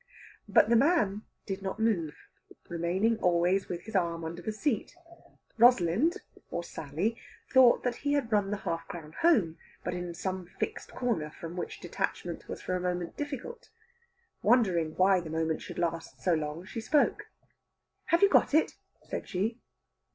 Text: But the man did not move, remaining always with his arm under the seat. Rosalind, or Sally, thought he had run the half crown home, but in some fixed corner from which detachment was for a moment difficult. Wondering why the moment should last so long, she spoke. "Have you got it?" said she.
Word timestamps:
But 0.47 0.69
the 0.69 0.75
man 0.75 1.25
did 1.45 1.61
not 1.61 1.79
move, 1.79 2.15
remaining 2.67 3.19
always 3.19 3.69
with 3.69 3.81
his 3.83 3.95
arm 3.95 4.25
under 4.25 4.41
the 4.41 4.51
seat. 4.51 4.95
Rosalind, 5.59 6.17
or 6.49 6.63
Sally, 6.63 7.21
thought 7.53 7.85
he 7.97 8.13
had 8.13 8.31
run 8.31 8.49
the 8.49 8.57
half 8.57 8.87
crown 8.87 9.13
home, 9.21 9.59
but 9.83 9.93
in 9.93 10.15
some 10.15 10.47
fixed 10.59 10.91
corner 10.95 11.29
from 11.29 11.55
which 11.55 11.81
detachment 11.81 12.47
was 12.49 12.63
for 12.63 12.75
a 12.75 12.79
moment 12.81 13.15
difficult. 13.15 13.69
Wondering 14.41 14.95
why 14.95 15.19
the 15.19 15.29
moment 15.29 15.61
should 15.61 15.77
last 15.77 16.19
so 16.19 16.33
long, 16.33 16.65
she 16.65 16.81
spoke. 16.81 17.29
"Have 18.05 18.23
you 18.23 18.29
got 18.29 18.55
it?" 18.55 18.77
said 19.03 19.27
she. 19.29 19.59